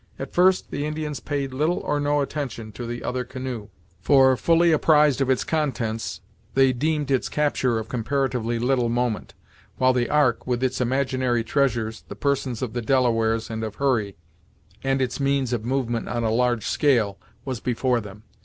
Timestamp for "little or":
1.53-1.99